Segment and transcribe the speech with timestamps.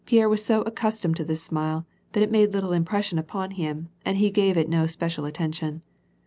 [0.07, 4.17] Pierre was so accustomed to this smile, that it made little impression upon him, and
[4.17, 5.83] he gave it no special attention.